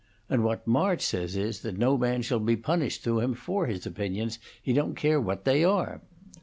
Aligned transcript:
And 0.31 0.43
what 0.43 0.65
March 0.65 1.03
says 1.03 1.35
is 1.35 1.61
that 1.61 1.77
no 1.77 1.95
man 1.95 2.23
shall 2.23 2.39
be 2.39 2.55
punished 2.55 3.03
through 3.03 3.19
him 3.19 3.35
for 3.35 3.67
his 3.67 3.85
opinions, 3.85 4.39
he 4.59 4.73
don't 4.73 4.95
care 4.95 5.21
what 5.21 5.45
they 5.45 5.63
are." 5.63 6.01